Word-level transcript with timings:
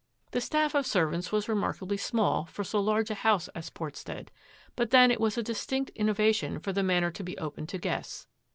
The 0.31 0.41
staff 0.41 0.73
of 0.73 0.87
servants 0.87 1.31
was 1.31 1.47
remarkably 1.47 1.95
small 1.95 2.45
for 2.45 2.63
so 2.63 2.79
large 2.79 3.11
a 3.11 3.21
house 3.21 3.49
as 3.49 3.69
Portstead, 3.69 4.29
but 4.75 4.89
then 4.89 5.11
it 5.11 5.21
was 5.21 5.37
a 5.37 5.43
distinct 5.43 5.91
innovation 5.91 6.57
for 6.59 6.73
the 6.73 6.81
Manor 6.81 7.11
to 7.11 7.23
be 7.23 7.37
open 7.37 7.67
to 7.67 7.77
guests. 7.77 8.25